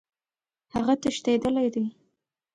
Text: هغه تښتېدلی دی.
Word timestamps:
هغه 0.73 0.93
تښتېدلی 1.01 1.67
دی. 1.73 1.85